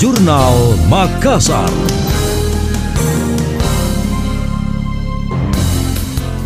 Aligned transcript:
Jurnal 0.00 0.80
Makassar. 0.88 1.68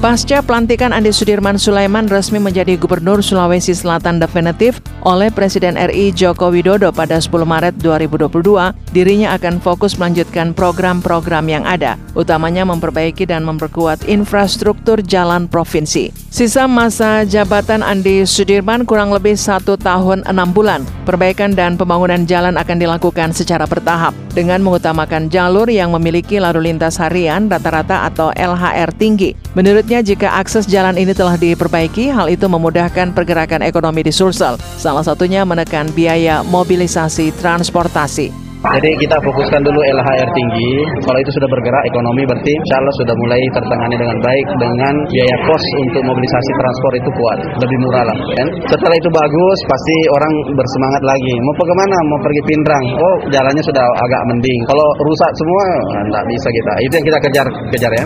Pasca 0.02 0.42
pelantikan 0.42 0.90
Andi 0.90 1.14
Sudirman 1.14 1.54
Sulaiman 1.54 2.10
resmi 2.10 2.42
menjadi 2.42 2.74
Gubernur 2.74 3.22
Sulawesi 3.22 3.70
Selatan 3.70 4.18
definitif 4.18 4.82
oleh 5.06 5.30
Presiden 5.30 5.78
RI 5.78 6.10
Joko 6.10 6.50
Widodo 6.50 6.90
pada 6.90 7.22
10 7.22 7.30
Maret 7.46 7.78
2022, 7.78 8.74
dirinya 8.90 9.38
akan 9.38 9.62
fokus 9.62 10.02
melanjutkan 10.02 10.50
program-program 10.50 11.46
yang 11.46 11.62
ada, 11.62 11.94
utamanya 12.18 12.66
memperbaiki 12.66 13.22
dan 13.22 13.46
memperkuat 13.46 14.10
infrastruktur 14.10 14.98
jalan 14.98 15.46
provinsi. 15.46 16.23
Sisa 16.34 16.66
masa 16.66 17.22
jabatan 17.22 17.78
Andi 17.78 18.26
Sudirman 18.26 18.82
kurang 18.82 19.14
lebih 19.14 19.38
satu 19.38 19.78
tahun 19.78 20.26
enam 20.26 20.50
bulan. 20.50 20.82
Perbaikan 21.06 21.54
dan 21.54 21.78
pembangunan 21.78 22.26
jalan 22.26 22.58
akan 22.58 22.74
dilakukan 22.82 23.30
secara 23.30 23.70
bertahap 23.70 24.10
dengan 24.34 24.58
mengutamakan 24.58 25.30
jalur 25.30 25.70
yang 25.70 25.94
memiliki 25.94 26.42
lalu 26.42 26.66
lintas 26.66 26.98
harian 26.98 27.46
rata-rata 27.46 28.10
atau 28.10 28.34
LHR 28.34 28.90
tinggi. 28.98 29.38
Menurutnya, 29.54 30.02
jika 30.02 30.34
akses 30.34 30.66
jalan 30.66 30.98
ini 30.98 31.14
telah 31.14 31.38
diperbaiki, 31.38 32.10
hal 32.10 32.26
itu 32.26 32.50
memudahkan 32.50 33.14
pergerakan 33.14 33.62
ekonomi 33.62 34.02
di 34.02 34.10
Sulsel, 34.10 34.58
salah 34.74 35.06
satunya 35.06 35.46
menekan 35.46 35.86
biaya 35.94 36.42
mobilisasi 36.42 37.30
transportasi. 37.38 38.43
Jadi 38.64 38.90
kita 38.96 39.16
fokuskan 39.20 39.60
dulu 39.60 39.76
LHR 39.76 40.28
tinggi. 40.32 40.72
Kalau 41.04 41.18
itu 41.20 41.30
sudah 41.36 41.48
bergerak 41.52 41.84
ekonomi 41.84 42.24
berarti 42.24 42.48
insya 42.48 42.80
sudah 42.96 43.14
mulai 43.20 43.40
tertangani 43.52 43.96
dengan 44.00 44.16
baik 44.24 44.46
dengan 44.56 44.94
biaya 45.12 45.36
kos 45.44 45.64
untuk 45.84 46.02
mobilisasi 46.08 46.50
transport 46.56 46.94
itu 46.96 47.10
kuat, 47.12 47.38
lebih 47.60 47.78
murah 47.84 48.04
lah. 48.08 48.16
Kan? 48.40 48.48
Setelah 48.64 48.96
itu 48.96 49.10
bagus, 49.12 49.58
pasti 49.68 49.96
orang 50.16 50.32
bersemangat 50.56 51.02
lagi. 51.04 51.34
Mau 51.44 51.54
pergi 51.60 51.74
mana? 51.76 51.96
Mau 52.08 52.18
pergi 52.24 52.42
Pindrang. 52.48 52.84
Oh 52.96 53.16
jalannya 53.28 53.62
sudah 53.68 53.84
agak 53.84 54.22
mending. 54.32 54.60
Kalau 54.64 54.86
rusak 55.04 55.30
semua, 55.36 55.64
tidak 56.08 56.24
bisa 56.32 56.48
kita. 56.48 56.72
Itu 56.88 56.92
yang 56.96 57.06
kita 57.12 57.18
kejar 57.20 57.46
kejar 57.68 57.92
ya. 57.92 58.04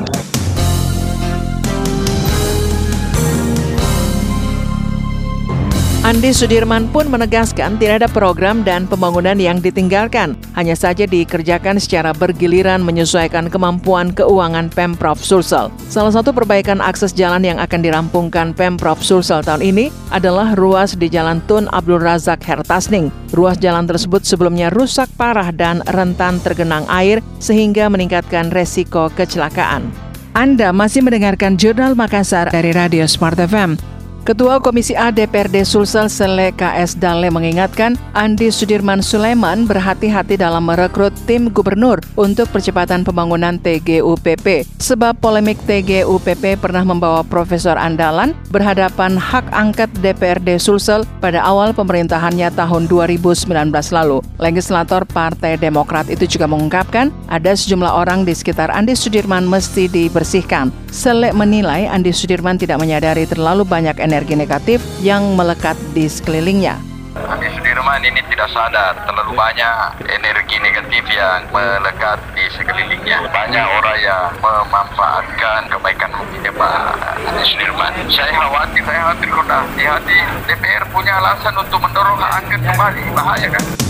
Andi 6.09 6.33
Sudirman 6.33 6.89
pun 6.89 7.05
menegaskan 7.13 7.77
tidak 7.77 8.01
ada 8.01 8.09
program 8.09 8.65
dan 8.65 8.89
pembangunan 8.89 9.37
yang 9.37 9.61
ditinggalkan, 9.61 10.41
hanya 10.57 10.73
saja 10.73 11.05
dikerjakan 11.05 11.77
secara 11.77 12.17
bergiliran 12.17 12.81
menyesuaikan 12.81 13.53
kemampuan 13.53 14.17
keuangan 14.17 14.73
Pemprov 14.73 15.21
Sulsel. 15.21 15.69
Salah 15.93 16.17
satu 16.17 16.33
perbaikan 16.33 16.81
akses 16.81 17.13
jalan 17.13 17.45
yang 17.45 17.61
akan 17.61 17.85
dirampungkan 17.85 18.57
Pemprov 18.57 19.05
Sulsel 19.05 19.45
tahun 19.45 19.61
ini 19.61 19.93
adalah 20.09 20.57
ruas 20.57 20.97
di 20.97 21.13
Jalan 21.13 21.45
Tun 21.45 21.69
Abdul 21.77 22.01
Razak 22.01 22.41
Hertasning. 22.41 23.13
Ruas 23.37 23.61
jalan 23.61 23.85
tersebut 23.85 24.25
sebelumnya 24.25 24.73
rusak 24.73 25.13
parah 25.21 25.53
dan 25.53 25.85
rentan 25.93 26.41
tergenang 26.41 26.89
air 26.89 27.21
sehingga 27.37 27.93
meningkatkan 27.93 28.49
resiko 28.49 29.13
kecelakaan. 29.13 29.93
Anda 30.33 30.73
masih 30.73 31.05
mendengarkan 31.05 31.61
Jurnal 31.61 31.93
Makassar 31.93 32.49
dari 32.49 32.73
Radio 32.73 33.05
Smart 33.05 33.37
FM. 33.37 33.98
Ketua 34.27 34.61
Komisi 34.63 34.93
A 34.93 35.09
DPRD 35.11 35.63
Sulsel 35.63 36.07
Sele 36.07 36.53
KS 36.53 36.99
Dale 36.99 37.31
mengingatkan 37.33 37.99
Andi 38.13 38.51
Sudirman 38.53 39.01
Sulaiman 39.01 39.65
berhati-hati 39.65 40.39
dalam 40.39 40.69
merekrut 40.69 41.11
tim 41.25 41.51
gubernur 41.51 42.03
untuk 42.19 42.47
percepatan 42.53 43.03
pembangunan 43.03 43.57
TGUPP. 43.63 44.69
Sebab 44.79 45.19
polemik 45.25 45.57
TGUPP 45.65 46.61
pernah 46.61 46.85
membawa 46.85 47.25
Profesor 47.25 47.81
Andalan 47.81 48.37
berhadapan 48.53 49.15
hak 49.17 49.49
angket 49.55 49.89
DPRD 50.05 50.61
Sulsel 50.61 51.09
pada 51.25 51.41
awal 51.41 51.73
pemerintahannya 51.73 52.53
tahun 52.53 52.85
2019 52.87 53.49
lalu. 53.73 54.19
Legislator 54.39 55.09
Partai 55.09 55.57
Demokrat 55.57 56.07
itu 56.13 56.29
juga 56.29 56.45
mengungkapkan 56.47 57.09
ada 57.33 57.57
sejumlah 57.57 57.91
orang 57.91 58.29
di 58.29 58.37
sekitar 58.37 58.71
Andi 58.71 58.93
Sudirman 58.93 59.49
mesti 59.49 59.89
dibersihkan. 59.89 60.71
Sele 60.93 61.33
menilai 61.33 61.89
Andi 61.91 62.13
Sudirman 62.13 62.61
tidak 62.61 62.79
menyadari 62.79 63.25
terlalu 63.25 63.65
banyak 63.65 63.97
energi 63.99 64.18
energi 64.19 64.35
negatif 64.35 64.83
yang 64.99 65.39
melekat 65.39 65.79
di 65.95 66.11
sekelilingnya. 66.11 66.75
Andi 67.15 67.47
Sudirman 67.55 68.03
ini 68.03 68.19
tidak 68.27 68.51
sadar 68.51 68.99
terlalu 69.07 69.39
banyak 69.39 69.95
energi 70.11 70.59
negatif 70.59 71.07
yang 71.07 71.47
melekat 71.55 72.19
di 72.35 72.43
sekelilingnya. 72.51 73.31
Banyak 73.31 73.67
orang 73.79 73.99
yang 74.03 74.35
memanfaatkan 74.43 75.71
kebaikan 75.71 76.11
hatinya 76.11 76.51
Pak 76.51 76.99
Andi 77.31 77.45
Sudirman. 77.47 77.95
Saya 78.11 78.35
khawatir, 78.35 78.83
saya 78.83 78.99
khawatir 79.07 79.29
kalau 79.31 79.47
hati-hati 79.47 80.19
DPR 80.51 80.83
punya 80.91 81.13
alasan 81.23 81.55
untuk 81.55 81.79
mendorong 81.79 82.19
hak 82.19 82.43
angket 82.43 82.61
kembali. 82.67 83.03
Bahaya 83.15 83.47
kan? 83.55 83.88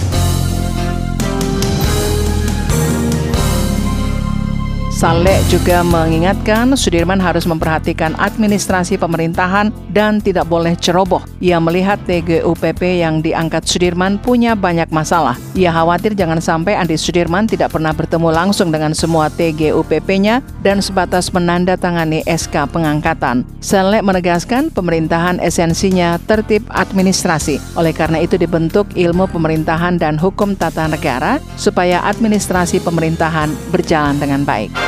Saleh 4.98 5.38
juga 5.47 5.86
mengingatkan 5.86 6.75
Sudirman 6.75 7.22
harus 7.22 7.47
memperhatikan 7.47 8.19
administrasi 8.19 8.98
pemerintahan 8.98 9.70
dan 9.94 10.19
tidak 10.19 10.50
boleh 10.50 10.75
ceroboh. 10.75 11.22
Ia 11.38 11.62
melihat 11.62 12.03
TGUPP 12.03 12.98
yang 12.98 13.22
diangkat 13.22 13.62
Sudirman 13.62 14.19
punya 14.19 14.58
banyak 14.58 14.91
masalah. 14.91 15.38
Ia 15.54 15.70
khawatir 15.70 16.19
jangan 16.19 16.42
sampai 16.42 16.75
Andi 16.75 16.98
Sudirman 16.98 17.47
tidak 17.47 17.78
pernah 17.78 17.94
bertemu 17.94 18.26
langsung 18.34 18.75
dengan 18.75 18.91
semua 18.91 19.31
TGUPP-nya 19.31 20.42
dan 20.66 20.82
sebatas 20.82 21.31
menandatangani 21.31 22.26
SK 22.26 22.66
pengangkatan. 22.66 23.47
Saleh 23.62 24.03
menegaskan 24.03 24.75
pemerintahan 24.75 25.38
esensinya 25.38 26.19
tertib 26.26 26.66
administrasi. 26.75 27.62
Oleh 27.78 27.94
karena 27.94 28.19
itu 28.19 28.34
dibentuk 28.34 28.91
ilmu 28.98 29.31
pemerintahan 29.31 29.94
dan 29.94 30.19
hukum 30.19 30.58
tata 30.58 30.91
negara 30.91 31.38
supaya 31.54 32.03
administrasi 32.03 32.82
pemerintahan 32.82 33.54
berjalan 33.70 34.19
dengan 34.19 34.42
baik. 34.42 34.88